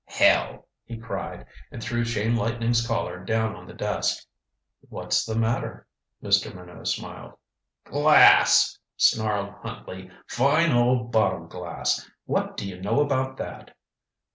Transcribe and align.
"Hell!" 0.07 0.67
he 0.83 0.97
cried, 0.97 1.45
and 1.71 1.83
threw 1.83 2.03
Chain 2.03 2.35
Lightning's 2.35 2.87
Collar 2.87 3.23
down 3.23 3.55
on 3.55 3.67
the 3.67 3.73
desk. 3.75 4.25
"What's 4.89 5.23
the 5.23 5.35
matter?" 5.35 5.85
Mr. 6.23 6.51
Minot 6.51 6.87
smiled. 6.87 7.33
"Glass," 7.85 8.79
snarled 8.97 9.53
Huntley. 9.61 10.09
"Fine 10.27 10.71
old 10.71 11.11
bottle 11.11 11.45
glass. 11.45 12.09
What 12.25 12.57
do 12.57 12.67
you 12.67 12.81
know 12.81 12.99
about 12.99 13.37
that?" 13.37 13.75